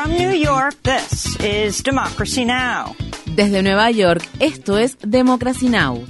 From 0.00 0.16
New 0.16 0.32
York, 0.32 0.76
this 0.82 1.36
is 1.44 1.82
Democracy 1.82 2.46
Now! 2.46 2.96
Desde 3.36 3.62
Nueva 3.62 3.90
York, 3.90 4.22
esto 4.38 4.78
es 4.78 4.96
Democracy 5.02 5.68
Now! 5.68 6.06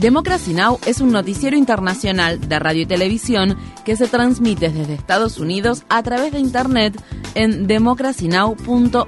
Democracy 0.00 0.52
Now! 0.52 0.80
es 0.84 1.00
un 1.00 1.12
noticiero 1.12 1.56
internacional 1.56 2.40
de 2.40 2.58
radio 2.58 2.82
y 2.82 2.86
televisión 2.86 3.56
que 3.84 3.94
se 3.94 4.08
transmite 4.08 4.70
desde 4.70 4.94
Estados 4.94 5.38
Unidos 5.38 5.84
a 5.88 6.02
través 6.02 6.32
de 6.32 6.40
Internet 6.40 7.00
en 7.36 7.68
democracynow.org. 7.68 9.04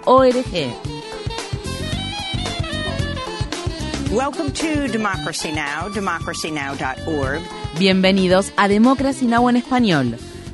Welcome 4.12 4.52
to 4.52 4.92
Democracy 4.92 5.50
Now!, 5.50 5.92
democracynow.org. 5.92 7.40
Bienvenidos 7.76 8.52
a 8.56 8.68
Democracy 8.68 9.26
Now! 9.26 9.48
en 9.50 9.56
español 9.56 10.16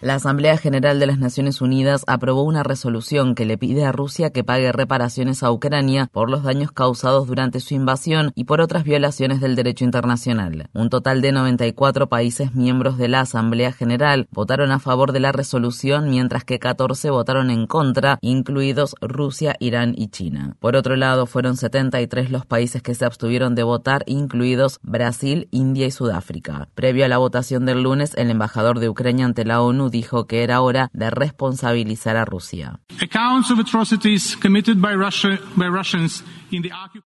La 0.00 0.14
Asamblea 0.14 0.56
General 0.56 1.00
de 1.00 1.06
las 1.06 1.18
Naciones 1.18 1.60
Unidas 1.60 2.04
aprobó 2.06 2.44
una 2.44 2.62
resolución 2.62 3.34
que 3.34 3.44
le 3.44 3.58
pide 3.58 3.84
a 3.84 3.90
Rusia 3.90 4.30
que 4.30 4.44
pague 4.44 4.70
reparaciones 4.70 5.42
a 5.42 5.50
Ucrania 5.50 6.08
por 6.12 6.30
los 6.30 6.44
daños 6.44 6.70
causados 6.70 7.26
durante 7.26 7.58
su 7.58 7.74
invasión 7.74 8.30
y 8.36 8.44
por 8.44 8.60
otras 8.60 8.84
violaciones 8.84 9.40
del 9.40 9.56
derecho 9.56 9.84
internacional. 9.84 10.70
Un 10.72 10.88
total 10.88 11.20
de 11.20 11.32
94 11.32 12.08
países 12.08 12.54
miembros 12.54 12.96
de 12.96 13.08
la 13.08 13.22
Asamblea 13.22 13.72
General 13.72 14.28
votaron 14.30 14.70
a 14.70 14.78
favor 14.78 15.10
de 15.10 15.18
la 15.18 15.32
resolución, 15.32 16.10
mientras 16.10 16.44
que 16.44 16.60
14 16.60 17.10
votaron 17.10 17.50
en 17.50 17.66
contra, 17.66 18.20
incluidos 18.20 18.94
Rusia, 19.00 19.56
Irán 19.58 19.94
y 19.96 20.10
China. 20.10 20.54
Por 20.60 20.76
otro 20.76 20.94
lado, 20.94 21.26
fueron 21.26 21.56
73 21.56 22.30
los 22.30 22.46
países 22.46 22.82
que 22.82 22.94
se 22.94 23.04
abstuvieron 23.04 23.56
de 23.56 23.64
votar, 23.64 24.04
incluidos 24.06 24.78
Brasil, 24.82 25.48
India 25.50 25.86
y 25.86 25.90
Sudáfrica. 25.90 26.68
Previo 26.76 27.04
a 27.04 27.08
la 27.08 27.18
votación 27.18 27.66
del 27.66 27.82
lunes, 27.82 28.12
el 28.14 28.30
embajador 28.30 28.78
de 28.78 28.88
Ucrania 28.88 29.26
ante 29.26 29.44
la 29.44 29.60
ONU 29.60 29.87
dijo 29.90 30.26
que 30.26 30.42
era 30.42 30.60
hora 30.60 30.90
de 30.92 31.10
responsabilizar 31.10 32.16
a 32.16 32.24
Rusia. 32.24 32.80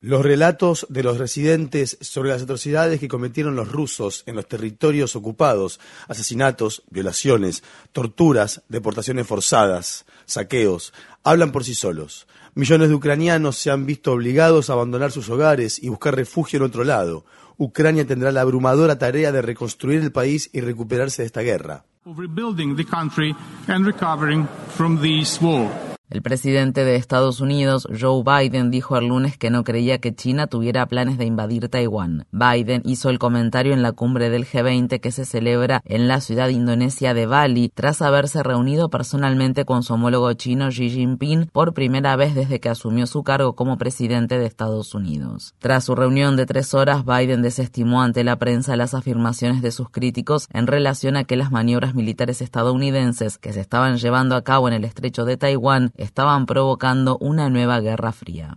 Los 0.00 0.22
relatos 0.22 0.86
de 0.88 1.02
los 1.02 1.18
residentes 1.18 1.98
sobre 2.00 2.30
las 2.30 2.42
atrocidades 2.42 3.00
que 3.00 3.08
cometieron 3.08 3.56
los 3.56 3.70
rusos 3.70 4.22
en 4.26 4.36
los 4.36 4.46
territorios 4.46 5.16
ocupados, 5.16 5.80
asesinatos, 6.08 6.82
violaciones, 6.90 7.62
torturas, 7.92 8.62
deportaciones 8.68 9.26
forzadas, 9.26 10.06
saqueos, 10.24 10.92
hablan 11.24 11.52
por 11.52 11.64
sí 11.64 11.74
solos. 11.74 12.26
Millones 12.54 12.90
de 12.90 12.94
ucranianos 12.94 13.56
se 13.56 13.70
han 13.70 13.86
visto 13.86 14.12
obligados 14.12 14.68
a 14.68 14.74
abandonar 14.74 15.10
sus 15.10 15.30
hogares 15.30 15.82
y 15.82 15.88
buscar 15.88 16.14
refugio 16.14 16.58
en 16.58 16.64
otro 16.64 16.84
lado. 16.84 17.24
Ucrania 17.56 18.06
tendrá 18.06 18.30
la 18.30 18.42
abrumadora 18.42 18.98
tarea 18.98 19.32
de 19.32 19.40
reconstruir 19.40 20.02
el 20.02 20.12
país 20.12 20.50
y 20.52 20.60
recuperarse 20.60 21.22
de 21.22 21.26
esta 21.26 21.40
guerra. 21.40 21.86
of 22.04 22.18
rebuilding 22.18 22.74
the 22.74 22.82
country 22.82 23.32
and 23.68 23.86
recovering 23.86 24.48
from 24.68 25.00
this 25.00 25.40
war. 25.40 25.91
El 26.12 26.20
presidente 26.20 26.84
de 26.84 26.96
Estados 26.96 27.40
Unidos, 27.40 27.88
Joe 27.98 28.22
Biden, 28.22 28.70
dijo 28.70 28.98
el 28.98 29.06
lunes 29.06 29.38
que 29.38 29.48
no 29.48 29.64
creía 29.64 29.96
que 29.96 30.14
China 30.14 30.46
tuviera 30.46 30.84
planes 30.84 31.16
de 31.16 31.24
invadir 31.24 31.70
Taiwán. 31.70 32.26
Biden 32.32 32.82
hizo 32.84 33.08
el 33.08 33.18
comentario 33.18 33.72
en 33.72 33.80
la 33.80 33.92
cumbre 33.92 34.28
del 34.28 34.44
G20 34.44 35.00
que 35.00 35.10
se 35.10 35.24
celebra 35.24 35.80
en 35.86 36.08
la 36.08 36.20
ciudad 36.20 36.50
indonesia 36.50 37.14
de 37.14 37.24
Bali, 37.24 37.70
tras 37.74 38.02
haberse 38.02 38.42
reunido 38.42 38.90
personalmente 38.90 39.64
con 39.64 39.82
su 39.82 39.94
homólogo 39.94 40.30
chino 40.34 40.68
Xi 40.68 40.90
Jinping 40.90 41.46
por 41.46 41.72
primera 41.72 42.14
vez 42.14 42.34
desde 42.34 42.60
que 42.60 42.68
asumió 42.68 43.06
su 43.06 43.22
cargo 43.22 43.54
como 43.54 43.78
presidente 43.78 44.38
de 44.38 44.44
Estados 44.44 44.94
Unidos. 44.94 45.54
Tras 45.60 45.84
su 45.84 45.94
reunión 45.94 46.36
de 46.36 46.44
tres 46.44 46.74
horas, 46.74 47.06
Biden 47.06 47.40
desestimó 47.40 48.02
ante 48.02 48.22
la 48.22 48.36
prensa 48.36 48.76
las 48.76 48.92
afirmaciones 48.92 49.62
de 49.62 49.70
sus 49.70 49.88
críticos 49.88 50.46
en 50.52 50.66
relación 50.66 51.16
a 51.16 51.24
que 51.24 51.36
las 51.36 51.50
maniobras 51.50 51.94
militares 51.94 52.42
estadounidenses 52.42 53.38
que 53.38 53.54
se 53.54 53.60
estaban 53.60 53.96
llevando 53.96 54.36
a 54.36 54.42
cabo 54.42 54.68
en 54.68 54.74
el 54.74 54.84
estrecho 54.84 55.24
de 55.24 55.38
Taiwán 55.38 55.90
estaban 56.02 56.46
provocando 56.46 57.16
una 57.18 57.48
nueva 57.48 57.80
guerra 57.80 58.12
fría. 58.12 58.56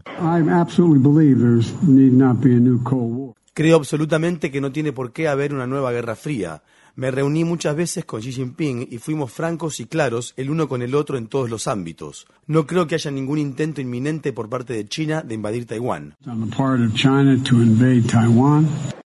Creo 3.54 3.78
absolutamente 3.78 4.52
que 4.52 4.60
no 4.60 4.72
tiene 4.72 4.92
por 4.92 5.14
qué 5.14 5.28
haber 5.28 5.54
una 5.54 5.68
nueva 5.68 5.92
guerra 5.92 6.16
fría. 6.16 6.62
Me 6.98 7.12
reuní 7.12 7.44
muchas 7.44 7.76
veces 7.76 8.06
con 8.06 8.22
Xi 8.22 8.32
Jinping 8.32 8.88
y 8.90 8.98
fuimos 9.00 9.32
francos 9.32 9.80
y 9.80 9.86
claros 9.86 10.34
el 10.38 10.50
uno 10.50 10.68
con 10.68 10.82
el 10.82 10.96
otro 10.96 11.18
en 11.18 11.28
todos 11.28 11.50
los 11.50 11.68
ámbitos. 11.68 12.26
No 12.48 12.66
creo 12.66 12.88
que 12.88 12.96
haya 12.96 13.12
ningún 13.12 13.38
intento 13.38 13.82
inminente 13.82 14.34
por 14.34 14.50
parte 14.50 14.74
de 14.74 14.88
China 14.88 15.22
de 15.22 15.36
invadir 15.36 15.66
Taiwán. 15.66 16.16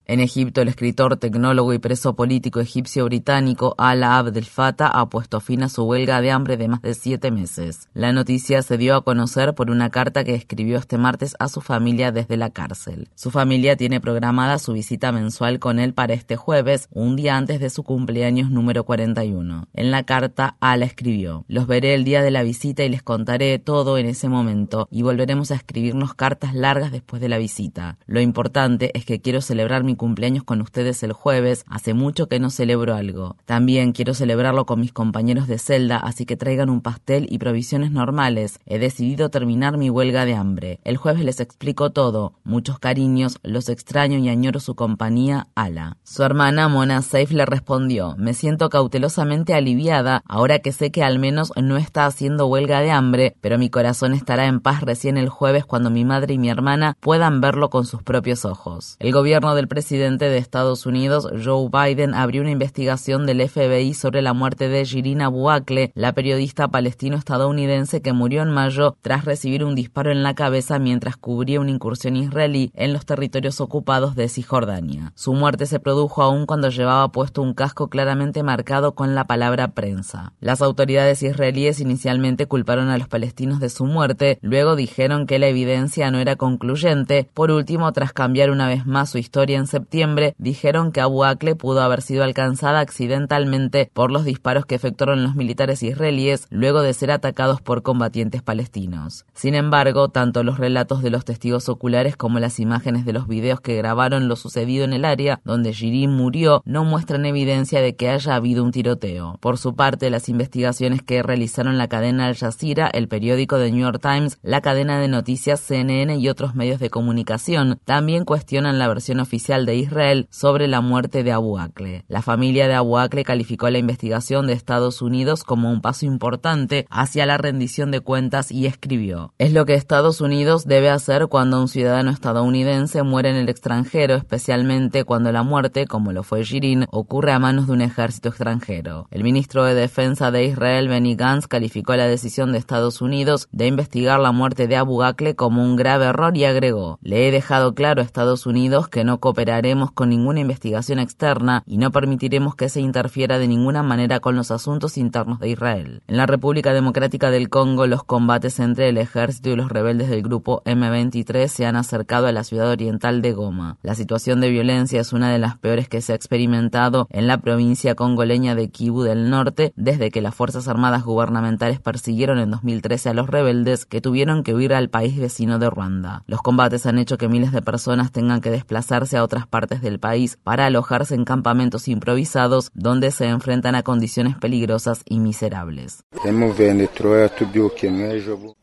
En 0.10 0.22
Egipto, 0.22 0.62
el 0.62 0.70
escritor, 0.70 1.18
tecnólogo 1.18 1.74
y 1.74 1.80
preso 1.80 2.16
político 2.16 2.62
egipcio-británico 2.62 3.76
Ala 3.78 4.18
Abdel 4.18 4.46
Fattah 4.46 4.88
ha 4.88 5.10
puesto 5.10 5.42
fin 5.42 5.64
a 5.64 5.70
su 5.70 5.84
huelga 5.84 6.22
de 6.22 6.32
hambre 6.32 6.56
de 6.56 6.70
más 6.70 6.82
de 6.82 6.94
siete 6.94 7.30
meses. 7.30 7.90
La 7.94 8.14
noticia 8.14 8.62
se 8.62 8.78
dio 8.78 8.96
a 8.96 9.04
conocer 9.04 9.54
por 9.54 9.70
una 9.70 9.90
carta 9.90 10.24
que 10.24 10.34
escribió 10.34 10.78
este 10.78 10.98
martes 10.98 11.36
a 11.40 11.50
su 11.50 11.60
familia 11.60 12.14
desde 12.14 12.38
la 12.38 12.52
cárcel. 12.52 13.10
Su 13.16 13.32
familia 13.32 13.76
tiene 13.76 14.00
programada 14.00 14.60
su 14.60 14.72
visita 14.72 15.12
mensual 15.12 15.60
con 15.60 15.78
él 15.78 15.94
para 15.94 16.14
este 16.14 16.38
jueves, 16.38 16.88
un 16.94 17.18
día 17.18 17.36
antes 17.36 17.60
de 17.60 17.70
su 17.70 17.84
cumpleaños 17.84 18.50
número 18.50 18.86
41. 18.86 19.68
En 19.74 19.92
la 19.92 20.04
carta, 20.04 20.56
Ala 20.62 20.86
escribió, 20.86 21.44
Los 21.50 21.68
veré 21.68 21.94
el 21.96 22.06
día 22.06 22.22
de 22.22 22.32
la 22.32 22.44
visita 22.44 22.86
y 22.86 22.90
les 22.90 23.04
contaré 23.04 23.60
todo 23.60 23.98
en 23.98 24.06
ese 24.06 24.30
momento 24.30 24.88
y 24.90 25.02
volveremos 25.02 25.52
a 25.52 25.56
escribirnos 25.56 26.14
cartas 26.14 26.56
largas 26.56 26.94
después 26.94 27.22
de 27.22 27.28
la 27.28 27.38
visita. 27.38 27.98
Lo 28.06 28.22
importante 28.22 28.98
es 28.98 29.04
que 29.04 29.20
quiero 29.20 29.42
celebrar 29.42 29.84
mi 29.84 29.97
cumpleaños 29.98 30.44
con 30.44 30.62
ustedes 30.62 31.04
el 31.04 31.14
jueves, 31.14 31.66
hace 31.68 31.94
mucho 31.94 32.28
que 32.28 32.40
no 32.40 32.50
celebro 32.50 32.96
algo. 32.96 33.36
También 33.46 33.92
quiero 33.92 34.14
celebrarlo 34.14 34.66
con 34.66 34.80
mis 34.80 34.94
compañeros 34.94 35.48
de 35.48 35.58
celda, 35.58 35.98
así 35.98 36.26
que 36.26 36.38
traigan 36.38 36.70
un 36.70 36.82
pastel 36.82 37.28
y 37.30 37.40
provisiones 37.40 37.92
normales. 37.92 38.60
He 38.66 38.80
decidido 38.80 39.30
terminar 39.30 39.78
mi 39.78 39.90
huelga 39.90 40.26
de 40.26 40.36
hambre. 40.36 40.80
El 40.84 40.98
jueves 40.98 41.24
les 41.24 41.40
explico 41.40 41.90
todo. 41.90 42.34
Muchos 42.44 42.80
cariños, 42.80 43.40
los 43.44 43.70
extraño 43.70 44.18
y 44.20 44.30
añoro 44.30 44.60
su 44.60 44.76
compañía, 44.76 45.48
Ala. 45.56 45.98
Su 46.04 46.24
hermana 46.24 46.68
Mona 46.68 47.02
Safe 47.02 47.34
le 47.34 47.46
respondió, 47.46 48.16
me 48.18 48.34
siento 48.34 48.70
cautelosamente 48.70 49.54
aliviada 49.54 50.22
ahora 50.26 50.60
que 50.60 50.72
sé 50.72 50.92
que 50.92 51.04
al 51.04 51.20
menos 51.20 51.52
no 51.62 51.78
está 51.78 52.06
haciendo 52.06 52.48
huelga 52.48 52.82
de 52.82 52.92
hambre, 52.92 53.36
pero 53.42 53.58
mi 53.58 53.70
corazón 53.70 54.14
estará 54.14 54.46
en 54.46 54.60
paz 54.60 54.82
recién 54.82 55.18
el 55.18 55.30
jueves 55.30 55.66
cuando 55.66 55.90
mi 55.90 56.06
madre 56.06 56.36
y 56.36 56.38
mi 56.38 56.50
hermana 56.50 56.96
puedan 57.00 57.42
verlo 57.42 57.70
con 57.70 57.86
sus 57.86 58.04
propios 58.04 58.46
ojos. 58.46 58.96
El 59.00 59.12
gobierno 59.12 59.56
del 59.56 59.68
presidente 59.68 59.87
presidente 59.88 60.28
de 60.28 60.38
Estados 60.38 60.86
Unidos, 60.86 61.30
Joe 61.46 61.70
Biden, 61.72 62.14
abrió 62.14 62.42
una 62.42 62.52
investigación 62.52 63.26
del 63.26 63.48
FBI 63.48 63.94
sobre 63.94 64.22
la 64.22 64.34
muerte 64.34 64.68
de 64.68 64.84
Jirina 64.84 65.30
Buakle, 65.30 65.94
la 65.96 66.12
periodista 66.12 66.68
palestino-estadounidense 66.68 68.02
que 68.02 68.12
murió 68.12 68.42
en 68.42 68.52
mayo 68.52 68.98
tras 69.02 69.24
recibir 69.24 69.64
un 69.64 69.76
disparo 69.76 70.12
en 70.12 70.24
la 70.24 70.36
cabeza 70.36 70.78
mientras 70.78 71.16
cubría 71.16 71.62
una 71.62 71.72
incursión 71.72 72.18
israelí 72.18 72.70
en 72.76 72.92
los 72.92 73.06
territorios 73.06 73.62
ocupados 73.62 74.18
de 74.18 74.28
Cisjordania. 74.28 75.14
Su 75.16 75.32
muerte 75.32 75.66
se 75.66 75.80
produjo 75.80 76.22
aún 76.22 76.48
cuando 76.48 76.68
llevaba 76.68 77.08
puesto 77.14 77.42
un 77.42 77.54
casco 77.54 77.88
claramente 77.88 78.44
marcado 78.44 78.94
con 78.94 79.16
la 79.16 79.26
palabra 79.26 79.70
prensa. 79.70 80.34
Las 80.42 80.62
autoridades 80.62 81.24
israelíes 81.24 81.80
inicialmente 81.80 82.46
culparon 82.46 82.90
a 82.90 82.98
los 82.98 83.08
palestinos 83.08 83.62
de 83.62 83.70
su 83.70 83.86
muerte, 83.86 84.38
luego 84.42 84.76
dijeron 84.76 85.28
que 85.28 85.40
la 85.40 85.48
evidencia 85.48 86.12
no 86.12 86.20
era 86.20 86.36
concluyente, 86.36 87.30
por 87.34 87.52
último, 87.52 87.90
tras 87.94 88.12
cambiar 88.12 88.50
una 88.50 88.68
vez 88.68 88.86
más 88.86 89.12
su 89.12 89.18
historia 89.18 89.58
en 89.58 89.68
septiembre 89.78 90.34
dijeron 90.40 90.92
que 90.92 91.02
Abu 91.02 91.24
Akle 91.24 91.56
pudo 91.56 91.82
haber 91.82 92.02
sido 92.02 92.24
alcanzada 92.24 92.80
accidentalmente 92.80 93.92
por 93.94 94.12
los 94.12 94.26
disparos 94.26 94.66
que 94.66 94.76
efectuaron 94.76 95.24
los 95.24 95.36
militares 95.36 95.84
israelíes 95.84 96.48
luego 96.50 96.82
de 96.82 96.94
ser 96.94 97.12
atacados 97.12 97.62
por 97.62 97.84
combatientes 97.84 98.42
palestinos. 98.42 99.26
Sin 99.34 99.54
embargo, 99.54 100.10
tanto 100.10 100.44
los 100.44 100.58
relatos 100.58 101.04
de 101.04 101.12
los 101.12 101.26
testigos 101.26 101.70
oculares 101.70 102.18
como 102.18 102.40
las 102.40 102.60
imágenes 102.60 103.06
de 103.06 103.14
los 103.14 103.28
videos 103.28 103.62
que 103.62 103.76
grabaron 103.76 104.28
lo 104.28 104.36
sucedido 104.36 104.84
en 104.84 104.94
el 104.94 105.06
área 105.06 105.42
donde 105.44 105.74
Jirin 105.74 106.12
murió 106.12 106.64
no 106.66 106.84
muestran 106.84 107.26
evidencia 107.26 107.82
de 107.82 107.96
que 107.96 108.10
haya 108.10 108.36
habido 108.36 108.64
un 108.64 108.72
tiroteo. 108.72 109.38
Por 109.40 109.60
su 109.60 109.76
parte, 109.76 110.10
las 110.10 110.28
investigaciones 110.28 111.04
que 111.04 111.22
realizaron 111.22 111.78
la 111.78 111.88
cadena 111.88 112.26
Al 112.26 112.36
Jazeera, 112.36 112.88
el 112.88 113.08
periódico 113.08 113.58
The 113.58 113.72
New 113.72 113.82
York 113.82 114.02
Times, 114.02 114.40
la 114.42 114.62
cadena 114.62 115.00
de 115.00 115.08
noticias 115.08 115.60
CNN 115.60 116.18
y 116.18 116.30
otros 116.30 116.56
medios 116.56 116.80
de 116.80 116.90
comunicación 116.90 117.80
también 117.86 118.26
cuestionan 118.26 118.80
la 118.80 118.88
versión 118.88 119.20
oficial 119.20 119.67
de 119.68 119.76
Israel 119.76 120.28
sobre 120.32 120.68
la 120.68 120.82
muerte 120.82 121.24
de 121.24 121.32
Abu 121.32 121.60
Akle. 121.60 122.04
La 122.08 122.24
familia 122.24 122.68
de 122.68 122.74
Abu 122.74 122.98
Akle 122.98 123.24
calificó 123.24 123.70
la 123.70 123.78
investigación 123.78 124.48
de 124.48 124.54
Estados 124.54 125.04
Unidos 125.04 125.44
como 125.44 125.70
un 125.70 125.82
paso 125.82 126.08
importante 126.08 126.88
hacia 126.90 127.28
la 127.28 127.38
rendición 127.38 127.92
de 127.92 128.00
cuentas 128.00 128.52
y 128.52 128.66
escribió, 128.66 129.34
es 129.38 129.54
lo 129.54 129.66
que 129.66 129.76
Estados 129.76 130.22
Unidos 130.22 130.66
debe 130.66 130.90
hacer 130.90 131.28
cuando 131.28 131.62
un 131.62 131.68
ciudadano 131.68 132.10
estadounidense 132.10 133.04
muere 133.04 133.30
en 133.30 133.36
el 133.36 133.50
extranjero, 133.50 134.16
especialmente 134.16 135.04
cuando 135.04 135.32
la 135.32 135.44
muerte, 135.44 135.86
como 135.86 136.12
lo 136.12 136.24
fue 136.24 136.44
Shirin, 136.44 136.86
ocurre 136.90 137.34
a 137.34 137.40
manos 137.40 137.68
de 137.68 137.74
un 137.74 137.82
ejército 137.82 138.30
extranjero. 138.30 139.08
El 139.12 139.24
ministro 139.24 139.66
de 139.66 139.76
Defensa 139.76 140.32
de 140.32 140.46
Israel, 140.46 140.88
Benny 140.88 141.16
Gantz, 141.16 141.48
calificó 141.48 141.96
la 141.96 142.08
decisión 142.08 142.52
de 142.52 142.58
Estados 142.58 143.02
Unidos 143.02 143.50
de 143.52 143.68
investigar 143.68 144.20
la 144.20 144.32
muerte 144.32 144.68
de 144.68 144.78
Abu 144.78 145.04
Akle 145.04 145.36
como 145.36 145.64
un 145.64 145.76
grave 145.76 146.06
error 146.06 146.36
y 146.38 146.46
agregó, 146.46 147.00
le 147.02 147.28
he 147.28 147.32
dejado 147.32 147.74
claro 147.74 148.02
a 148.02 148.06
Estados 148.06 148.46
Unidos 148.46 148.88
que 148.88 149.04
no 149.04 149.20
cooperaremos 149.48 149.92
con 149.92 150.10
ninguna 150.10 150.42
investigación 150.42 151.00
externa 151.00 151.64
y 151.66 151.78
no 151.78 151.92
permitiremos 151.92 152.56
que 152.56 152.68
se 152.68 152.82
interfiera 152.82 153.40
de 153.40 153.48
ninguna 153.48 153.82
manera 153.82 154.20
con 154.20 154.36
los 154.36 154.52
asuntos 154.52 154.98
internos 154.98 155.40
de 155.40 155.48
Israel. 155.50 156.02
En 156.08 156.18
la 156.18 156.26
República 156.26 156.74
Democrática 156.74 157.32
del 157.32 157.48
Congo, 157.48 157.88
los 157.88 158.04
combates 158.04 158.60
entre 158.60 158.90
el 158.90 158.98
ejército 158.98 159.50
y 159.50 159.56
los 159.56 159.70
rebeldes 159.70 160.10
del 160.10 160.22
grupo 160.22 160.62
M23 160.66 161.48
se 161.48 161.66
han 161.66 161.78
acercado 161.78 162.28
a 162.28 162.34
la 162.34 162.44
ciudad 162.44 162.70
oriental 162.70 163.22
de 163.22 163.32
Goma. 163.32 163.78
La 163.84 163.96
situación 163.96 164.42
de 164.42 164.50
violencia 164.50 165.00
es 165.00 165.14
una 165.14 165.32
de 165.32 165.40
las 165.40 165.58
peores 165.58 165.88
que 165.88 166.02
se 166.02 166.12
ha 166.12 166.16
experimentado 166.16 167.08
en 167.10 167.28
la 167.28 167.38
provincia 167.38 167.96
congoleña 167.96 168.54
de 168.54 168.70
Kivu 168.70 169.04
del 169.04 169.30
Norte 169.30 169.72
desde 169.78 170.12
que 170.12 170.22
las 170.22 170.36
Fuerzas 170.36 170.68
Armadas 170.68 171.06
gubernamentales 171.06 171.80
persiguieron 171.80 172.40
en 172.40 172.52
2013 172.52 173.10
a 173.10 173.14
los 173.14 173.30
rebeldes 173.30 173.86
que 173.86 174.02
tuvieron 174.02 174.44
que 174.44 174.54
huir 174.54 174.74
al 174.74 174.90
país 174.90 175.18
vecino 175.18 175.58
de 175.58 175.70
Ruanda. 175.70 176.24
Los 176.28 176.42
combates 176.42 176.86
han 176.86 177.00
hecho 177.00 177.18
que 177.18 177.30
miles 177.30 177.54
de 177.54 177.62
personas 177.62 178.12
tengan 178.12 178.42
que 178.42 178.52
desplazarse 178.52 179.16
a 179.16 179.24
otras 179.24 179.37
partes 179.46 179.82
del 179.82 180.00
país 180.00 180.40
para 180.44 180.66
alojarse 180.66 181.14
en 181.14 181.26
campamentos 181.26 181.88
improvisados 181.88 182.72
donde 182.74 183.12
se 183.12 183.26
enfrentan 183.26 183.76
a 183.76 183.84
condiciones 183.84 184.36
peligrosas 184.38 185.02
y 185.06 185.20
miserables. 185.20 186.04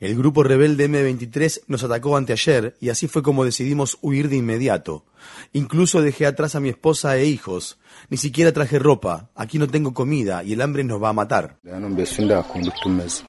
El 0.01 0.17
grupo 0.17 0.43
rebelde 0.43 0.91
M23 0.91 1.61
nos 1.69 1.85
atacó 1.85 2.17
anteayer 2.17 2.77
y 2.81 2.89
así 2.89 3.07
fue 3.07 3.23
como 3.23 3.45
decidimos 3.45 3.99
huir 4.01 4.29
de 4.29 4.37
inmediato. 4.37 5.05
Incluso 5.53 6.03
dejé 6.03 6.27
atrás 6.27 6.55
a 6.55 6.61
mi 6.61 6.71
esposa 6.71 7.17
e 7.17 7.27
hijos. 7.27 7.79
Ni 8.11 8.17
siquiera 8.17 8.53
traje 8.53 8.79
ropa. 8.79 9.31
Aquí 9.35 9.59
no 9.59 9.69
tengo 9.69 9.95
comida 9.95 10.45
y 10.45 10.53
el 10.53 10.63
hambre 10.63 10.85
nos 10.85 11.03
va 11.03 11.11
a 11.11 11.13
matar. 11.13 11.59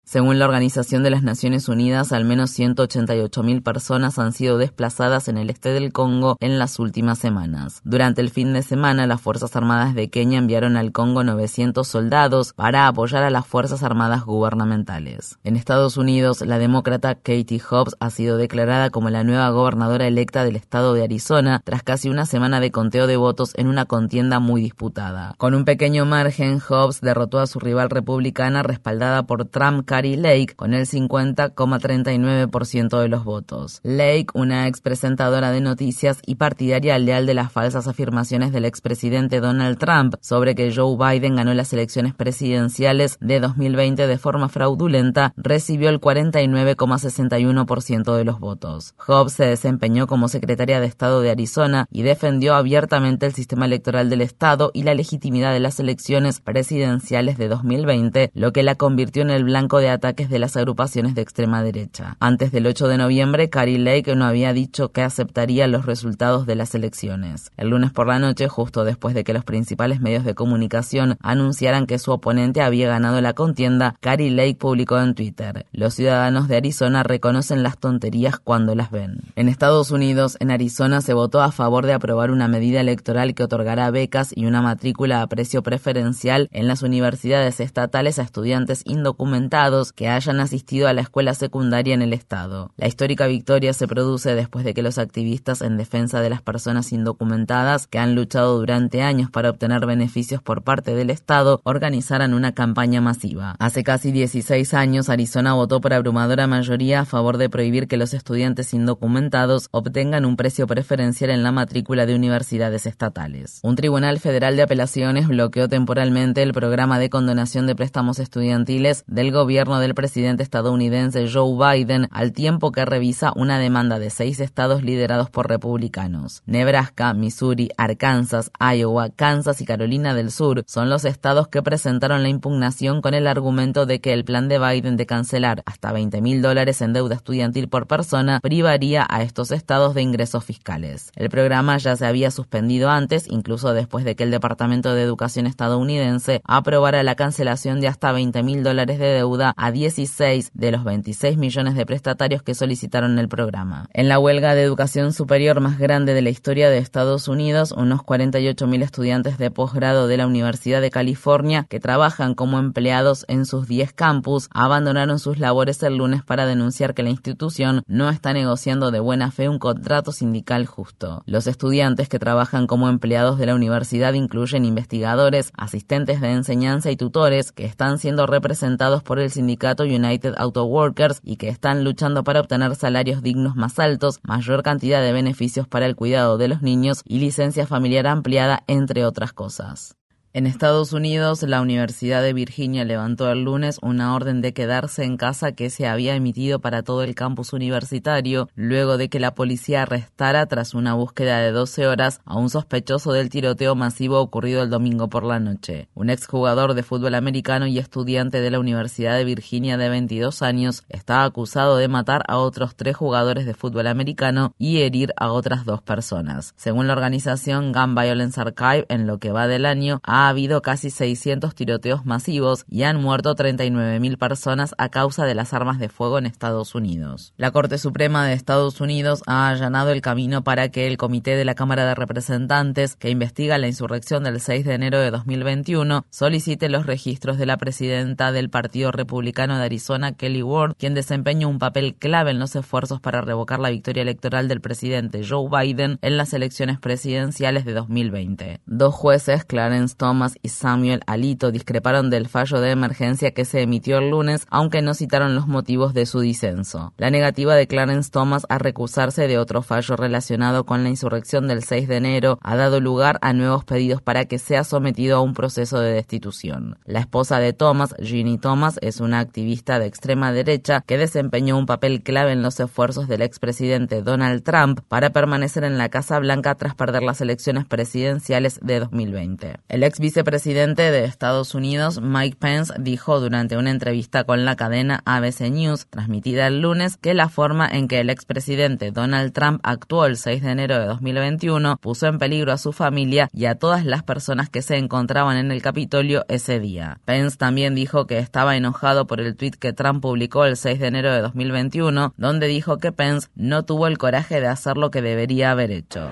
Según 0.04 0.40
la 0.40 0.46
Organización 0.46 1.04
de 1.04 1.10
las 1.10 1.24
Naciones 1.24 1.70
Unidas, 1.70 2.12
al 2.12 2.26
menos 2.26 2.58
188.000 2.58 3.64
personas 3.64 4.20
han 4.20 4.34
sido 4.34 4.58
desplazadas 4.58 5.28
en 5.28 5.38
el 5.38 5.50
este 5.50 5.70
del 5.70 5.92
Congo 5.92 6.38
en 6.40 6.60
las 6.60 6.80
últimas 6.80 7.20
semanas. 7.20 7.82
Durante 7.84 8.22
el 8.22 8.30
fin 8.30 8.54
de 8.54 8.62
semana, 8.62 9.08
las 9.08 9.22
Fuerzas 9.22 9.56
Armadas 9.56 9.96
de 9.96 10.10
Kenia 10.10 10.40
enviaron 10.40 10.78
al 10.78 10.92
Congo 10.92 11.24
900 11.24 11.88
soldados 11.88 12.54
para 12.54 12.88
apoyar 12.88 13.24
a 13.24 13.30
las 13.30 13.46
Fuerzas 13.46 13.84
Armadas 13.84 14.26
gubernamentales. 14.26 15.38
En 15.44 15.56
Estados 15.56 15.98
Unidos, 15.98 16.42
la 16.42 16.60
demócrata 16.60 17.16
Katie 17.16 17.60
Hobbs 17.60 17.96
ha 18.00 18.10
sido 18.10 18.38
declarada 18.38 18.90
como 18.90 19.10
la 19.10 19.24
nueva 19.24 19.50
gobernadora 19.50 20.08
electa 20.08 20.44
del 20.44 20.56
estado 20.56 20.94
de 20.94 21.04
Arizona 21.04 21.62
tras 21.64 21.84
casi 21.84 22.10
una 22.10 22.26
semana 22.26 22.60
de 22.60 22.72
conteo 22.72 23.08
de 23.08 23.18
votos 23.18 23.54
en 23.56 23.68
una 23.68 23.86
contienda 23.86 24.40
muy 24.40 24.55
disputada. 24.62 25.36
Con 25.38 25.54
un 25.54 25.66
pequeño 25.66 26.06
margen, 26.06 26.60
Hobbs 26.60 27.02
derrotó 27.02 27.40
a 27.40 27.48
su 27.48 27.60
rival 27.60 27.90
republicana 27.90 28.64
respaldada 28.64 29.24
por 29.24 29.46
Trump 29.46 29.86
Carrie 29.86 30.18
Lake 30.18 30.56
con 30.56 30.74
el 30.74 30.86
50,39% 30.86 33.00
de 33.00 33.08
los 33.08 33.24
votos. 33.24 33.80
Lake, 33.84 34.28
una 34.34 34.68
ex 34.68 34.82
presentadora 34.82 35.52
de 35.52 35.62
noticias 35.62 36.20
y 36.26 36.36
partidaria 36.36 36.98
leal 37.00 37.26
de 37.26 37.34
las 37.34 37.52
falsas 37.52 37.88
afirmaciones 37.88 38.52
del 38.52 38.66
expresidente 38.66 39.40
Donald 39.40 39.78
Trump 39.78 40.16
sobre 40.22 40.56
que 40.56 40.74
Joe 40.74 40.98
Biden 40.98 41.36
ganó 41.36 41.54
las 41.54 41.74
elecciones 41.74 42.14
presidenciales 42.14 43.18
de 43.20 43.40
2020 43.40 44.08
de 44.08 44.18
forma 44.18 44.50
fraudulenta, 44.50 45.34
recibió 45.38 45.90
el 45.90 46.00
49,61% 46.00 48.16
de 48.16 48.24
los 48.24 48.40
votos. 48.40 48.96
Hobbs 49.06 49.34
se 49.34 49.46
desempeñó 49.46 50.08
como 50.08 50.28
secretaria 50.28 50.80
de 50.80 50.88
Estado 50.88 51.22
de 51.22 51.32
Arizona 51.32 51.88
y 51.92 52.04
defendió 52.04 52.56
abiertamente 52.56 53.26
el 53.26 53.34
sistema 53.34 53.66
electoral 53.66 54.10
del 54.10 54.22
Estado 54.22 54.45
y 54.76 54.84
la 54.84 54.94
legitimidad 54.94 55.54
de 55.54 55.60
las 55.60 55.80
elecciones 55.80 56.40
presidenciales 56.40 57.40
de 57.40 57.48
2020, 57.48 58.30
lo 58.36 58.54
que 58.54 58.62
la 58.62 58.76
convirtió 58.76 59.24
en 59.24 59.32
el 59.32 59.44
blanco 59.44 59.80
de 59.80 59.90
ataques 59.90 60.30
de 60.30 60.38
las 60.38 60.56
agrupaciones 60.56 61.16
de 61.16 61.24
extrema 61.24 61.64
derecha. 61.64 62.16
Antes 62.20 62.52
del 62.52 62.68
8 62.68 62.88
de 62.88 63.00
noviembre, 63.00 63.50
Carrie 63.50 63.80
Lake 63.80 64.16
no 64.16 64.24
había 64.24 64.54
dicho 64.54 64.92
que 64.92 65.02
aceptaría 65.02 65.66
los 65.68 65.88
resultados 65.88 66.46
de 66.46 66.54
las 66.54 66.76
elecciones. 66.76 67.52
El 67.58 67.70
lunes 67.70 67.92
por 67.92 68.06
la 68.06 68.20
noche, 68.20 68.48
justo 68.48 68.84
después 68.84 69.16
de 69.16 69.24
que 69.24 69.34
los 69.34 69.44
principales 69.44 70.00
medios 70.00 70.24
de 70.24 70.36
comunicación 70.36 71.18
anunciaran 71.22 71.88
que 71.88 71.98
su 71.98 72.12
oponente 72.12 72.62
había 72.62 72.88
ganado 72.88 73.20
la 73.22 73.34
contienda, 73.34 73.96
Carrie 74.00 74.30
Lake 74.30 74.58
publicó 74.60 75.00
en 75.00 75.16
Twitter, 75.16 75.66
los 75.72 75.96
ciudadanos 75.96 76.48
de 76.48 76.58
Arizona 76.58 77.02
reconocen 77.02 77.64
las 77.64 77.80
tonterías 77.80 78.38
cuando 78.38 78.76
las 78.76 78.92
ven. 78.92 79.22
En 79.36 79.50
Estados 79.50 79.90
Unidos, 79.90 80.38
en 80.40 80.52
Arizona 80.52 81.02
se 81.02 81.16
votó 81.16 81.42
a 81.42 81.52
favor 81.52 81.88
de 81.88 81.94
aprobar 81.94 82.30
una 82.30 82.48
medida 82.48 82.80
electoral 82.80 83.34
que 83.34 83.44
otorgará 83.44 83.90
becas 83.90 84.35
y 84.36 84.46
una 84.46 84.62
matrícula 84.62 85.22
a 85.22 85.28
precio 85.28 85.64
preferencial 85.64 86.50
en 86.52 86.68
las 86.68 86.84
universidades 86.84 87.60
estatales 87.60 88.20
a 88.20 88.24
estudiantes 88.24 88.84
indocumentados 88.86 89.94
que 89.94 90.10
hayan 90.10 90.40
asistido 90.40 90.88
a 90.88 90.94
la 90.94 91.02
escuela 91.02 91.34
secundaria 91.34 91.94
en 91.94 92.02
el 92.02 92.14
estado. 92.14 92.72
La 92.78 92.88
histórica 92.88 93.28
victoria 93.28 93.74
se 93.74 93.88
produce 93.88 94.36
después 94.36 94.66
de 94.66 94.74
que 94.74 94.84
los 94.84 94.98
activistas 94.98 95.62
en 95.62 95.78
defensa 95.78 96.22
de 96.22 96.30
las 96.30 96.42
personas 96.42 96.92
indocumentadas 96.92 97.88
que 97.88 97.98
han 97.98 98.14
luchado 98.14 98.60
durante 98.60 99.02
años 99.02 99.32
para 99.32 99.50
obtener 99.50 99.86
beneficios 99.86 100.42
por 100.42 100.64
parte 100.64 100.94
del 100.94 101.10
estado 101.10 101.62
organizaran 101.64 102.34
una 102.34 102.54
campaña 102.54 103.02
masiva. 103.02 103.56
Hace 103.60 103.84
casi 103.84 104.12
16 104.12 104.74
años 104.74 105.10
Arizona 105.10 105.54
votó 105.54 105.80
por 105.80 105.94
abrumadora 105.94 106.48
mayoría 106.48 107.02
a 107.02 107.06
favor 107.06 107.38
de 107.38 107.50
prohibir 107.50 107.88
que 107.88 107.98
los 107.98 108.14
estudiantes 108.14 108.74
indocumentados 108.74 109.70
obtengan 109.72 110.26
un 110.26 110.36
precio 110.36 110.68
preferencial 110.68 111.30
en 111.30 111.44
la 111.44 111.52
matrícula 111.52 112.06
de 112.06 112.16
universidades 112.16 112.86
estatales. 112.86 113.60
Un 113.64 113.76
tribunal 113.76 114.20
federal 114.26 114.56
de 114.56 114.64
apelaciones 114.64 115.28
bloqueó 115.28 115.70
temporalmente 115.70 116.42
el 116.42 116.52
programa 116.52 116.98
de 116.98 117.12
condonación 117.12 117.68
de 117.68 117.76
préstamos 117.76 118.18
estudiantiles 118.18 119.04
del 119.06 119.32
gobierno 119.32 119.78
del 119.78 119.94
presidente 119.94 120.42
estadounidense 120.42 121.32
Joe 121.32 121.54
Biden 121.78 122.08
al 122.10 122.32
tiempo 122.32 122.72
que 122.72 122.86
revisa 122.86 123.34
una 123.36 123.60
demanda 123.60 124.00
de 124.00 124.10
seis 124.10 124.40
estados 124.40 124.82
liderados 124.82 125.30
por 125.30 125.48
republicanos. 125.48 126.42
Nebraska, 126.48 127.14
Missouri, 127.14 127.70
Arkansas, 127.78 128.50
Iowa, 128.60 129.12
Kansas 129.12 129.62
y 129.62 129.66
Carolina 129.66 130.16
del 130.16 130.32
Sur 130.32 130.64
son 130.66 130.90
los 130.90 131.06
estados 131.06 131.48
que 131.48 131.62
presentaron 131.62 132.24
la 132.24 132.30
impugnación 132.30 133.04
con 133.04 133.14
el 133.14 133.28
argumento 133.28 133.86
de 133.86 134.02
que 134.02 134.12
el 134.12 134.26
plan 134.26 134.48
de 134.48 134.58
Biden 134.58 134.98
de 134.98 135.06
cancelar 135.06 135.62
hasta 135.68 135.92
20 135.92 136.20
mil 136.22 136.42
dólares 136.42 136.82
en 136.82 136.94
deuda 136.94 137.14
estudiantil 137.14 137.68
por 137.68 137.86
persona 137.86 138.40
privaría 138.40 139.06
a 139.08 139.22
estos 139.22 139.52
estados 139.52 139.94
de 139.94 140.02
ingresos 140.02 140.44
fiscales. 140.44 141.12
El 141.16 141.30
programa 141.30 141.78
ya 141.78 141.96
se 141.96 142.08
había 142.08 142.32
suspendido 142.32 142.90
antes, 142.90 143.28
incluso 143.30 143.72
después 143.76 144.04
de 144.04 144.15
que 144.16 144.24
el 144.24 144.32
Departamento 144.32 144.94
de 144.94 145.02
Educación 145.02 145.48
estadounidense 145.48 146.42
aprobara 146.44 147.04
la 147.04 147.16
cancelación 147.16 147.82
de 147.82 147.88
hasta 147.88 148.12
20 148.12 148.44
mil 148.44 148.64
dólares 148.64 149.00
de 149.00 149.08
deuda 149.08 149.54
a 149.58 149.72
16 149.72 150.52
de 150.54 150.72
los 150.72 150.84
26 150.84 151.38
millones 151.38 151.76
de 151.76 151.86
prestatarios 151.86 152.42
que 152.42 152.56
solicitaron 152.56 153.20
el 153.20 153.28
programa. 153.28 153.88
En 153.94 154.10
la 154.10 154.20
huelga 154.20 154.56
de 154.56 154.64
educación 154.64 155.14
superior 155.14 155.60
más 155.62 155.80
grande 155.80 156.14
de 156.14 156.22
la 156.22 156.30
historia 156.30 156.70
de 156.70 156.78
Estados 156.78 157.28
Unidos, 157.28 157.72
unos 157.72 158.04
48 158.04 158.68
mil 158.68 158.82
estudiantes 158.82 159.38
de 159.38 159.52
posgrado 159.52 160.08
de 160.08 160.18
la 160.18 160.28
Universidad 160.28 160.82
de 160.82 160.92
California 160.92 161.66
que 161.70 161.80
trabajan 161.80 162.36
como 162.36 162.60
empleados 162.60 163.26
en 163.28 163.46
sus 163.46 163.68
10 163.68 163.94
campus 163.94 164.50
abandonaron 164.52 165.20
sus 165.20 165.40
labores 165.40 165.82
el 165.84 165.98
lunes 165.98 166.24
para 166.24 166.46
denunciar 166.46 166.94
que 166.94 167.04
la 167.04 167.10
institución 167.10 167.84
no 167.88 168.10
está 168.10 168.34
negociando 168.34 168.92
de 168.92 169.00
buena 169.00 169.32
fe 169.32 169.50
un 169.50 169.60
contrato 169.60 170.12
sindical 170.12 170.66
justo. 170.66 171.24
Los 171.26 171.48
estudiantes 171.48 172.10
que 172.10 172.20
trabajan 172.20 172.68
como 172.68 172.90
empleados 172.90 173.38
de 173.38 173.46
la 173.46 173.56
universidad 173.56 173.95
incluyen 174.16 174.66
investigadores, 174.66 175.52
asistentes 175.58 176.22
de 176.22 176.32
enseñanza 176.32 176.92
y 176.92 176.98
tutores 176.98 177.52
que 177.52 177.66
están 177.66 178.00
siendo 178.00 178.28
representados 178.28 179.04
por 179.04 179.20
el 179.20 179.32
sindicato 179.32 179.84
United 179.84 180.34
Auto 180.38 180.66
Workers 180.66 181.22
y 181.24 181.38
que 181.38 181.50
están 181.50 181.84
luchando 181.84 182.24
para 182.24 182.42
obtener 182.42 182.76
salarios 182.76 183.22
dignos 183.22 183.56
más 183.56 183.80
altos, 183.80 184.20
mayor 184.24 184.64
cantidad 184.64 185.02
de 185.02 185.14
beneficios 185.14 185.68
para 185.68 185.86
el 185.86 185.96
cuidado 185.96 186.38
de 186.38 186.48
los 186.48 186.62
niños 186.62 187.02
y 187.06 187.20
licencia 187.20 187.68
familiar 187.68 188.08
ampliada, 188.08 188.64
entre 188.68 189.06
otras 189.06 189.34
cosas. 189.34 189.96
En 190.36 190.48
Estados 190.48 190.92
Unidos, 190.92 191.44
la 191.44 191.62
Universidad 191.62 192.22
de 192.22 192.34
Virginia 192.34 192.84
levantó 192.84 193.32
el 193.32 193.46
lunes 193.46 193.80
una 193.82 194.14
orden 194.14 194.42
de 194.42 194.52
quedarse 194.52 195.06
en 195.06 195.16
casa 195.16 195.54
que 195.54 195.70
se 195.70 195.88
había 195.88 196.14
emitido 196.14 196.60
para 196.60 196.84
todo 196.84 197.04
el 197.04 197.16
campus 197.16 197.54
universitario, 197.54 198.50
luego 198.54 198.98
de 198.98 199.08
que 199.08 199.22
la 199.22 199.34
policía 199.34 199.84
arrestara 199.84 200.46
tras 200.48 200.74
una 200.74 200.94
búsqueda 200.94 201.40
de 201.40 201.54
12 201.54 201.88
horas 201.88 202.20
a 202.26 202.36
un 202.36 202.50
sospechoso 202.50 203.14
del 203.14 203.30
tiroteo 203.30 203.76
masivo 203.76 204.20
ocurrido 204.20 204.62
el 204.62 204.70
domingo 204.70 205.08
por 205.08 205.24
la 205.24 205.40
noche. 205.40 205.88
Un 205.94 206.10
exjugador 206.10 206.74
de 206.74 206.84
fútbol 206.84 207.16
americano 207.16 207.66
y 207.66 207.80
estudiante 207.80 208.42
de 208.42 208.52
la 208.52 208.60
Universidad 208.60 209.16
de 209.16 209.24
Virginia 209.24 209.78
de 209.78 209.88
22 209.88 210.42
años 210.42 210.84
está 210.90 211.24
acusado 211.24 211.78
de 211.78 211.88
matar 211.88 212.24
a 212.28 212.40
otros 212.40 212.76
tres 212.76 212.98
jugadores 212.98 213.46
de 213.46 213.54
fútbol 213.54 213.88
americano 213.88 214.54
y 214.58 214.82
herir 214.82 215.14
a 215.16 215.32
otras 215.32 215.64
dos 215.64 215.82
personas. 215.82 216.54
Según 216.58 216.88
la 216.88 216.94
organización 216.94 217.72
Gun 217.72 217.96
Violence 217.96 218.42
Archive, 218.42 218.86
en 218.90 219.08
lo 219.08 219.18
que 219.18 219.32
va 219.32 219.48
del 219.48 219.66
año, 219.66 220.02
ha 220.04 220.25
ha 220.26 220.30
habido 220.30 220.64
casi 220.64 220.90
600 220.90 221.54
tiroteos 221.54 222.06
masivos 222.06 222.66
y 222.68 222.82
han 222.82 223.00
muerto 223.00 223.36
39.000 223.36 224.18
personas 224.18 224.74
a 224.80 224.90
causa 224.90 225.24
de 225.26 225.36
las 225.36 225.54
armas 225.54 225.78
de 225.78 225.88
fuego 225.88 226.18
en 226.18 226.26
Estados 226.26 226.74
Unidos. 226.74 227.34
La 227.38 227.52
Corte 227.52 227.78
Suprema 227.78 228.26
de 228.26 228.34
Estados 228.34 228.82
Unidos 228.82 229.22
ha 229.28 229.50
allanado 229.50 229.92
el 229.92 230.02
camino 230.02 230.44
para 230.44 230.70
que 230.70 230.88
el 230.88 230.98
Comité 230.98 231.36
de 231.36 231.46
la 231.46 231.54
Cámara 231.54 231.86
de 231.86 231.94
Representantes, 231.94 232.96
que 232.96 233.12
investiga 233.12 233.60
la 233.60 233.68
insurrección 233.68 234.24
del 234.24 234.42
6 234.42 234.66
de 234.66 234.74
enero 234.74 235.00
de 235.00 235.12
2021, 235.12 236.06
solicite 236.10 236.70
los 236.70 236.88
registros 236.88 237.38
de 237.38 237.46
la 237.46 237.58
presidenta 237.58 238.32
del 238.32 238.50
Partido 238.50 238.92
Republicano 238.92 239.60
de 239.60 239.66
Arizona, 239.66 240.14
Kelly 240.14 240.42
Ward, 240.42 240.76
quien 240.76 240.96
desempeñó 240.96 241.50
un 241.50 241.60
papel 241.60 241.94
clave 241.94 242.32
en 242.32 242.40
los 242.40 242.56
esfuerzos 242.56 243.00
para 243.00 243.22
revocar 243.22 243.60
la 243.60 243.70
victoria 243.70 244.02
electoral 244.02 244.48
del 244.48 244.62
presidente 244.62 245.22
Joe 245.24 245.50
Biden 245.52 246.00
en 246.02 246.18
las 246.18 246.34
elecciones 246.34 246.80
presidenciales 246.80 247.64
de 247.64 247.74
2020. 247.74 248.62
Dos 248.66 248.96
jueces, 248.96 249.46
Clarence 249.46 249.96
Thomas 250.16 250.38
y 250.42 250.48
Samuel 250.48 251.02
Alito 251.08 251.52
discreparon 251.52 252.10
del 252.10 252.30
fallo 252.30 252.62
de 252.62 252.72
emergencia 252.72 253.32
que 253.32 253.44
se 253.44 253.62
emitió 253.62 253.98
el 253.98 254.12
lunes, 254.12 254.48
aunque 254.50 254.82
no 254.82 254.94
citaron 254.94 255.36
los 255.36 255.46
motivos 255.46 255.94
de 255.94 256.06
su 256.06 256.22
disenso. 256.22 256.94
La 256.96 257.10
negativa 257.10 257.54
de 257.54 257.68
Clarence 257.68 258.12
Thomas 258.12 258.46
a 258.48 258.58
recusarse 258.58 259.28
de 259.28 259.38
otro 259.38 259.62
fallo 259.62 259.98
relacionado 259.98 260.66
con 260.66 260.84
la 260.84 260.90
insurrección 260.90 261.50
del 261.50 261.66
6 261.66 261.90
de 261.90 261.98
enero 261.98 262.40
ha 262.42 262.56
dado 262.56 262.80
lugar 262.80 263.20
a 263.22 263.34
nuevos 263.34 263.66
pedidos 263.66 264.02
para 264.02 264.24
que 264.24 264.40
sea 264.40 264.64
sometido 264.64 265.18
a 265.18 265.22
un 265.22 265.34
proceso 265.34 265.82
de 265.82 265.92
destitución. 265.92 266.78
La 266.86 267.02
esposa 267.02 267.40
de 267.40 267.52
Thomas, 267.52 267.94
Ginny 268.02 268.38
Thomas, 268.38 268.80
es 268.82 269.02
una 269.02 269.20
activista 269.20 269.80
de 269.80 269.88
extrema 269.88 270.32
derecha 270.32 270.82
que 270.88 270.98
desempeñó 270.98 271.58
un 271.58 271.66
papel 271.66 272.04
clave 272.04 272.32
en 272.32 272.42
los 272.42 272.58
esfuerzos 272.62 273.10
del 273.10 273.22
expresidente 273.22 274.02
Donald 274.02 274.44
Trump 274.44 274.80
para 274.88 275.10
permanecer 275.10 275.66
en 275.66 275.78
la 275.78 275.90
Casa 275.90 276.20
Blanca 276.20 276.56
tras 276.56 276.74
perder 276.74 277.04
las 277.04 277.20
elecciones 277.20 277.66
presidenciales 277.66 278.62
de 278.62 278.80
2020. 278.80 279.58
El 279.68 279.84
ex 279.84 280.00
vicepresidente 280.06 280.92
de 280.92 281.04
Estados 281.04 281.56
Unidos, 281.56 282.00
Mike 282.00 282.38
Pence, 282.40 282.72
dijo 282.78 283.20
durante 283.20 283.58
una 283.58 283.72
entrevista 283.72 284.24
con 284.24 284.46
la 284.46 284.56
cadena 284.56 285.02
ABC 285.04 285.50
News, 285.50 285.88
transmitida 285.90 286.46
el 286.46 286.62
lunes, 286.62 286.98
que 286.98 287.16
la 287.16 287.28
forma 287.28 287.68
en 287.68 287.88
que 287.88 288.02
el 288.02 288.12
expresidente 288.12 288.92
Donald 288.92 289.34
Trump 289.34 289.62
actuó 289.64 290.06
el 290.06 290.18
6 290.18 290.44
de 290.44 290.52
enero 290.52 290.78
de 290.78 290.86
2021 290.86 291.78
puso 291.78 292.06
en 292.06 292.20
peligro 292.20 292.54
a 292.54 292.60
su 292.60 292.72
familia 292.72 293.30
y 293.34 293.46
a 293.46 293.56
todas 293.56 293.84
las 293.84 294.04
personas 294.04 294.48
que 294.48 294.62
se 294.62 294.78
encontraban 294.78 295.38
en 295.38 295.52
el 295.52 295.64
Capitolio 295.64 296.24
ese 296.28 296.60
día. 296.60 297.00
Pence 297.06 297.38
también 297.38 297.74
dijo 297.74 298.06
que 298.06 298.20
estaba 298.20 298.56
enojado 298.56 299.08
por 299.08 299.20
el 299.20 299.36
tuit 299.36 299.56
que 299.56 299.74
Trump 299.74 300.04
publicó 300.04 300.46
el 300.46 300.56
6 300.56 300.80
de 300.80 300.86
enero 300.86 301.12
de 301.12 301.22
2021, 301.22 302.14
donde 302.16 302.46
dijo 302.46 302.78
que 302.78 302.92
Pence 302.92 303.30
no 303.34 303.64
tuvo 303.64 303.88
el 303.88 303.98
coraje 303.98 304.40
de 304.40 304.48
hacer 304.48 304.78
lo 304.78 304.92
que 304.92 305.02
debería 305.02 305.50
haber 305.50 305.72
hecho. 305.72 306.12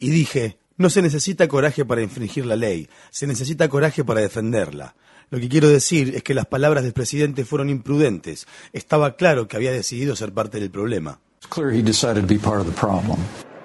Y 0.00 0.10
dije, 0.10 0.58
no 0.78 0.90
se 0.90 1.02
necesita 1.02 1.46
coraje 1.46 1.84
para 1.84 2.02
infringir 2.02 2.46
la 2.46 2.56
ley, 2.56 2.88
se 3.10 3.26
necesita 3.26 3.68
coraje 3.68 4.02
para 4.02 4.22
defenderla. 4.22 4.96
Lo 5.28 5.38
que 5.38 5.48
quiero 5.48 5.68
decir 5.68 6.16
es 6.16 6.22
que 6.24 6.34
las 6.34 6.46
palabras 6.46 6.82
del 6.82 6.94
presidente 6.94 7.44
fueron 7.44 7.70
imprudentes. 7.70 8.48
Estaba 8.72 9.14
claro 9.14 9.46
que 9.46 9.56
había 9.56 9.70
decidido 9.70 10.16
ser 10.16 10.32
parte 10.32 10.58
del 10.58 10.70
problema. 10.70 11.20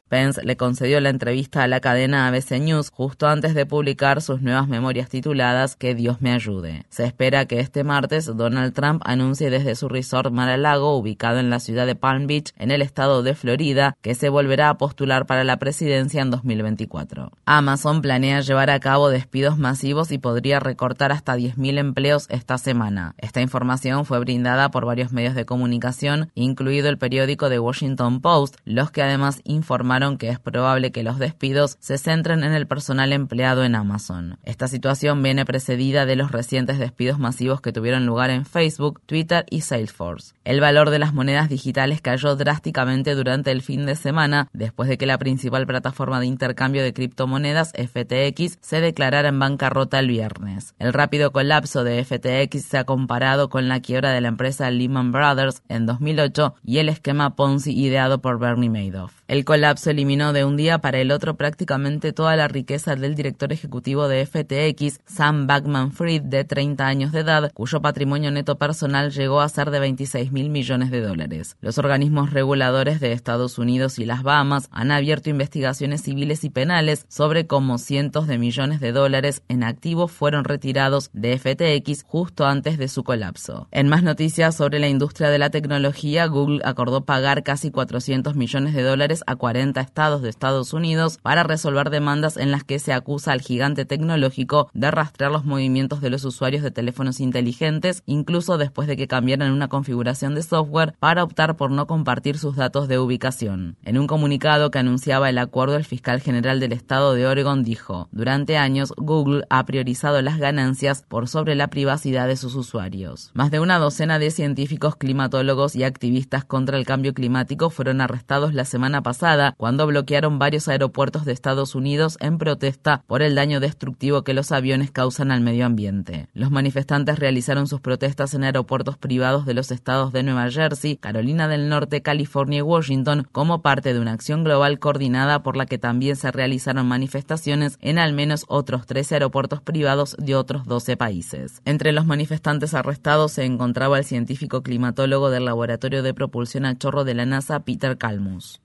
Pence 0.08 0.40
le 0.44 0.56
concedió 0.56 1.00
la 1.00 1.10
entrevista 1.10 1.64
a 1.64 1.68
la 1.68 1.80
cadena 1.80 2.28
ABC 2.28 2.60
News 2.60 2.92
justo 2.92 3.28
antes 3.28 3.56
de 3.56 3.66
publicar 3.66 4.22
sus 4.22 4.40
nuevas 4.40 4.68
memorias 4.68 5.10
tituladas 5.10 5.76
Que 5.76 5.96
Dios 5.96 6.22
me 6.22 6.32
ayude. 6.32 6.86
Se 6.90 7.06
espera 7.06 7.48
que 7.48 7.60
este 7.60 7.84
martes 7.84 8.28
Donald 8.28 8.74
Trump 8.74 9.02
anuncie 9.04 9.50
desde 9.50 9.74
su 9.74 9.90
resort 9.90 10.32
Mar-a-Lago, 10.32 10.96
ubicado 10.96 11.40
en 11.40 11.50
la 11.50 11.60
ciudad 11.60 11.88
de 11.88 11.96
Palm 11.96 12.28
Beach, 12.28 12.54
en 12.60 12.70
el 12.70 12.84
estado 12.84 13.24
de 13.24 13.34
Florida, 13.34 13.98
que 14.04 14.14
se 14.14 14.30
volverá 14.30 14.70
a 14.70 14.78
postular 14.78 15.26
para 15.26 15.44
la 15.44 15.58
presidencia 15.58 16.22
en 16.22 16.30
2024. 16.30 17.32
Amazon 17.46 18.04
planea 18.04 18.42
llevar 18.42 18.70
a 18.70 18.80
cabo 18.80 19.10
despidos 19.10 19.58
masivos 19.58 20.12
y 20.12 20.20
podría 20.20 20.60
recortar 20.60 21.14
hasta 21.14 21.36
10.000 21.36 21.80
empleos 21.80 22.28
esta 22.30 22.60
semana. 22.60 23.16
Esta 23.18 23.42
información 23.42 24.06
fue 24.06 24.20
brindada 24.20 24.70
por 24.70 24.86
varios 24.86 25.12
medios 25.12 25.34
de 25.34 25.46
comunicación, 25.46 26.30
incluido 26.36 26.90
el 26.90 27.00
periódico 27.00 27.50
The 27.50 27.58
Washington 27.58 28.22
Post, 28.22 28.58
los 28.66 28.92
que 28.92 29.02
además 29.02 29.42
informaron 29.46 29.95
que 30.18 30.28
es 30.30 30.40
probable 30.40 30.92
que 30.92 31.04
los 31.04 31.20
despidos 31.20 31.78
se 31.80 31.98
centren 31.98 32.44
en 32.44 32.52
el 32.52 32.68
personal 32.68 33.14
empleado 33.14 33.64
en 33.64 33.76
Amazon. 33.76 34.38
Esta 34.44 34.68
situación 34.68 35.24
viene 35.24 35.46
precedida 35.46 36.06
de 36.06 36.18
los 36.18 36.34
recientes 36.34 36.80
despidos 36.80 37.18
masivos 37.18 37.62
que 37.62 37.72
tuvieron 37.72 38.06
lugar 38.06 38.30
en 38.30 38.46
Facebook, 38.46 39.02
Twitter 39.06 39.46
y 39.50 39.62
Salesforce. 39.62 40.34
El 40.44 40.60
valor 40.60 40.90
de 40.90 41.00
las 41.00 41.14
monedas 41.14 41.48
digitales 41.48 42.02
cayó 42.02 42.36
drásticamente 42.36 43.16
durante 43.16 43.52
el 43.52 43.62
fin 43.62 43.86
de 43.86 43.96
semana 43.96 44.50
después 44.52 44.90
de 44.90 44.98
que 44.98 45.06
la 45.06 45.18
principal 45.18 45.66
plataforma 45.66 46.20
de 46.20 46.26
intercambio 46.26 46.84
de 46.84 46.94
criptomonedas, 46.94 47.72
FTX, 47.72 48.58
se 48.60 48.82
declarara 48.82 49.30
en 49.30 49.40
bancarrota 49.40 50.00
el 50.00 50.10
viernes. 50.10 50.76
El 50.78 50.92
rápido 50.92 51.32
colapso 51.32 51.86
de 51.86 52.04
FTX 52.04 52.66
se 52.66 52.78
ha 52.78 52.84
comparado 52.84 53.50
con 53.50 53.70
la 53.70 53.80
quiebra 53.80 54.12
de 54.12 54.20
la 54.20 54.28
empresa 54.28 54.70
Lehman 54.70 55.14
Brothers 55.14 55.64
en 55.70 55.86
2008 55.86 56.56
y 56.66 56.80
el 56.80 56.90
esquema 56.90 57.38
Ponzi 57.38 57.72
ideado 57.72 58.20
por 58.20 58.40
Bernie 58.40 58.70
Madoff. 58.70 59.14
El 59.28 59.44
colapso 59.44 59.85
se 59.86 59.92
eliminó 59.92 60.34
de 60.34 60.46
un 60.46 60.58
día 60.58 60.80
para 60.80 60.98
el 60.98 61.12
otro 61.12 61.36
prácticamente 61.36 62.12
toda 62.12 62.36
la 62.36 62.48
riqueza 62.48 62.96
del 62.96 63.14
director 63.14 63.54
ejecutivo 63.54 64.08
de 64.08 64.26
FTX, 64.26 65.00
Sam 65.06 65.46
Backman 65.46 65.92
Fried, 65.92 66.24
de 66.24 66.44
30 66.44 66.88
años 66.88 67.12
de 67.12 67.20
edad, 67.20 67.52
cuyo 67.54 67.84
patrimonio 67.84 68.32
neto 68.32 68.58
personal 68.58 69.12
llegó 69.12 69.42
a 69.42 69.50
ser 69.50 69.70
de 69.70 69.80
26 69.80 70.32
mil 70.32 70.50
millones 70.50 70.90
de 70.90 71.02
dólares. 71.02 71.56
Los 71.62 71.78
organismos 71.78 72.34
reguladores 72.34 73.00
de 73.00 73.12
Estados 73.12 73.60
Unidos 73.60 74.00
y 74.00 74.06
las 74.06 74.24
Bahamas 74.24 74.70
han 74.72 74.90
abierto 74.90 75.30
investigaciones 75.30 76.02
civiles 76.02 76.44
y 76.46 76.50
penales 76.50 77.06
sobre 77.08 77.46
cómo 77.46 77.78
cientos 77.78 78.26
de 78.26 78.40
millones 78.40 78.80
de 78.80 78.92
dólares 78.92 79.44
en 79.50 79.64
activos 79.64 80.12
fueron 80.12 80.46
retirados 80.46 81.12
de 81.14 81.38
FTX 81.38 82.06
justo 82.08 82.48
antes 82.48 82.80
de 82.80 82.88
su 82.88 83.04
colapso. 83.04 83.68
En 83.70 83.88
más 83.88 84.02
noticias 84.02 84.56
sobre 84.56 84.80
la 84.80 84.88
industria 84.88 85.30
de 85.30 85.38
la 85.38 85.52
tecnología, 85.52 86.26
Google 86.26 86.62
acordó 86.66 87.06
pagar 87.06 87.44
casi 87.44 87.70
400 87.70 88.36
millones 88.36 88.74
de 88.74 88.82
dólares 88.82 89.24
a 89.28 89.36
40 89.36 89.75
estados 89.82 90.22
de 90.22 90.30
Estados 90.30 90.74
Unidos 90.74 91.20
para 91.22 91.44
resolver 91.44 91.90
demandas 91.90 92.38
en 92.38 92.52
las 92.52 92.64
que 92.64 92.80
se 92.80 92.94
acusa 92.94 93.32
al 93.32 93.42
gigante 93.42 93.86
tecnológico 93.86 94.70
de 94.74 94.92
rastrear 94.92 95.32
los 95.32 95.46
movimientos 95.46 96.02
de 96.02 96.10
los 96.10 96.26
usuarios 96.26 96.64
de 96.64 96.72
teléfonos 96.72 97.20
inteligentes, 97.20 98.04
incluso 98.06 98.58
después 98.58 98.88
de 98.88 98.98
que 98.98 99.08
cambiaran 99.08 99.52
una 99.52 99.68
configuración 99.68 100.36
de 100.36 100.44
software 100.44 100.96
para 101.00 101.24
optar 101.24 101.56
por 101.56 101.72
no 101.72 101.88
compartir 101.88 102.38
sus 102.38 102.56
datos 102.56 102.88
de 102.88 103.00
ubicación. 103.00 103.78
En 103.84 103.98
un 103.98 104.08
comunicado 104.08 104.72
que 104.72 104.80
anunciaba 104.80 105.30
el 105.30 105.38
acuerdo, 105.38 105.76
el 105.76 105.86
fiscal 105.86 106.22
general 106.22 106.60
del 106.60 106.74
estado 106.74 107.14
de 107.14 107.28
Oregon 107.28 107.64
dijo, 107.64 108.10
durante 108.12 108.58
años 108.58 108.94
Google 108.98 109.46
ha 109.50 109.66
priorizado 109.66 110.22
las 110.22 110.38
ganancias 110.38 111.04
por 111.08 111.28
sobre 111.28 111.56
la 111.56 111.68
privacidad 111.68 112.28
de 112.28 112.38
sus 112.38 112.56
usuarios. 112.56 113.32
Más 113.34 113.52
de 113.52 113.60
una 113.60 113.80
docena 113.80 114.20
de 114.20 114.32
científicos, 114.32 114.96
climatólogos 114.96 115.76
y 115.76 115.84
activistas 115.84 116.46
contra 116.46 116.78
el 116.78 116.86
cambio 116.86 117.14
climático 117.14 117.70
fueron 117.70 118.02
arrestados 118.02 118.54
la 118.54 118.66
semana 118.66 119.02
pasada 119.02 119.56
cuando 119.66 119.88
bloquearon 119.88 120.38
varios 120.38 120.68
aeropuertos 120.68 121.26
de 121.26 121.34
Estados 121.34 121.74
Unidos 121.74 122.20
en 122.22 122.38
protesta 122.38 123.04
por 123.08 123.24
el 123.24 123.34
daño 123.34 123.60
destructivo 123.60 124.24
que 124.24 124.36
los 124.36 124.52
aviones 124.52 124.92
causan 124.92 125.32
al 125.32 125.42
medio 125.42 125.66
ambiente. 125.66 126.28
Los 126.36 126.52
manifestantes 126.52 127.18
realizaron 127.18 127.66
sus 127.66 127.82
protestas 127.82 128.36
en 128.36 128.44
aeropuertos 128.44 129.00
privados 129.00 129.48
de 129.48 129.56
los 129.56 129.72
estados 129.72 130.14
de 130.14 130.22
Nueva 130.22 130.52
Jersey, 130.52 130.98
Carolina 130.98 131.48
del 131.48 131.68
Norte, 131.68 132.04
California 132.04 132.60
y 132.60 132.62
Washington 132.62 133.28
como 133.32 133.64
parte 133.64 133.96
de 133.96 134.00
una 134.00 134.12
acción 134.12 134.44
global 134.44 134.78
coordinada 134.78 135.42
por 135.42 135.58
la 135.58 135.66
que 135.66 135.80
también 135.80 136.16
se 136.16 136.32
realizaron 136.32 136.86
manifestaciones 136.86 137.80
en 137.82 137.98
al 137.98 138.14
menos 138.14 138.46
otros 138.48 138.86
13 138.86 139.16
aeropuertos 139.16 139.62
privados 139.62 140.16
de 140.20 140.36
otros 140.36 140.68
12 140.68 140.96
países. 140.96 141.64
Entre 141.66 141.92
los 141.92 142.06
manifestantes 142.06 142.76
arrestados 142.76 143.32
se 143.32 143.46
encontraba 143.46 143.98
el 143.98 144.06
científico 144.06 144.62
climatólogo 144.62 145.32
del 145.32 145.46
Laboratorio 145.46 146.04
de 146.04 146.14
Propulsión 146.14 146.66
a 146.66 146.78
Chorro 146.78 147.04
de 147.04 147.16
la 147.16 147.26
NASA, 147.26 147.62
Peter 147.62 147.98
Kalmus. 147.98 148.62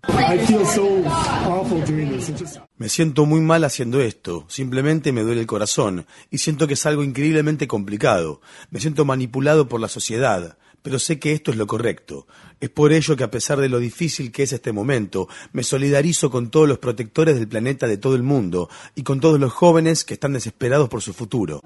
Me 2.76 2.88
siento 2.88 3.26
muy 3.26 3.40
mal 3.40 3.64
haciendo 3.64 4.00
esto, 4.00 4.44
simplemente 4.48 5.12
me 5.12 5.22
duele 5.22 5.40
el 5.40 5.46
corazón. 5.46 6.06
Y 6.30 6.38
siento 6.38 6.66
que 6.66 6.74
es 6.74 6.86
algo 6.86 7.02
increíblemente 7.02 7.68
complicado. 7.68 8.40
Me 8.70 8.80
siento 8.80 9.04
manipulado 9.04 9.68
por 9.68 9.80
la 9.80 9.88
sociedad, 9.88 10.56
pero 10.82 10.98
sé 10.98 11.18
que 11.18 11.32
esto 11.32 11.50
es 11.50 11.56
lo 11.56 11.66
correcto. 11.66 12.26
Es 12.60 12.70
por 12.70 12.92
ello 12.92 13.16
que 13.16 13.24
a 13.24 13.30
pesar 13.30 13.58
de 13.60 13.68
lo 13.68 13.78
difícil 13.78 14.30
que 14.32 14.42
es 14.42 14.52
este 14.52 14.72
momento, 14.72 15.28
me 15.52 15.62
solidarizo 15.62 16.30
con 16.30 16.50
todos 16.50 16.68
los 16.68 16.78
protectores 16.78 17.36
del 17.36 17.48
planeta 17.48 17.86
de 17.86 17.96
todo 17.96 18.14
el 18.14 18.22
mundo 18.22 18.68
y 18.94 19.02
con 19.02 19.20
todos 19.20 19.40
los 19.40 19.52
jóvenes 19.52 20.04
que 20.04 20.14
están 20.14 20.32
desesperados 20.32 20.88
por 20.88 21.02
su 21.02 21.12
futuro. 21.12 21.62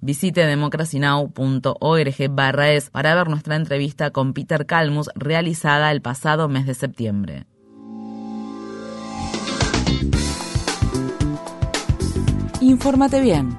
Visite 0.00 0.46
democracynow.org 0.46 2.14
es 2.18 2.90
para 2.90 3.14
ver 3.14 3.28
nuestra 3.28 3.56
entrevista 3.56 4.10
con 4.10 4.34
Peter 4.34 4.66
Calmus 4.66 5.10
realizada 5.14 5.90
el 5.90 6.02
pasado 6.02 6.48
mes 6.48 6.66
de 6.66 6.74
septiembre. 6.74 7.46
Infórmate 12.60 13.20
bien. 13.20 13.58